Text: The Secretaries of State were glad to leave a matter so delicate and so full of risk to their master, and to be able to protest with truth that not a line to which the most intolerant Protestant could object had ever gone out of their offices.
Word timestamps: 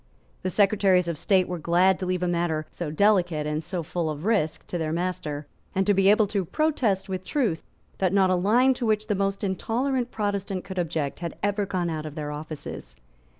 The 0.41 0.49
Secretaries 0.49 1.07
of 1.07 1.15
State 1.15 1.47
were 1.47 1.59
glad 1.59 1.99
to 1.99 2.07
leave 2.07 2.23
a 2.23 2.27
matter 2.27 2.65
so 2.71 2.89
delicate 2.89 3.45
and 3.45 3.63
so 3.63 3.83
full 3.83 4.09
of 4.09 4.25
risk 4.25 4.65
to 4.65 4.79
their 4.79 4.91
master, 4.91 5.45
and 5.75 5.85
to 5.85 5.93
be 5.93 6.09
able 6.09 6.25
to 6.25 6.43
protest 6.43 7.07
with 7.07 7.23
truth 7.23 7.61
that 7.99 8.11
not 8.11 8.31
a 8.31 8.35
line 8.35 8.73
to 8.73 8.85
which 8.87 9.05
the 9.05 9.13
most 9.13 9.43
intolerant 9.43 10.09
Protestant 10.09 10.63
could 10.63 10.79
object 10.79 11.19
had 11.19 11.35
ever 11.43 11.67
gone 11.67 11.91
out 11.91 12.07
of 12.07 12.15
their 12.15 12.31
offices. 12.31 12.95